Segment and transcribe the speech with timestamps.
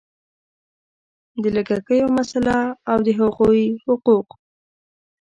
[1.41, 2.57] د لږکیو مسله
[2.91, 4.27] او د هغوی حقوق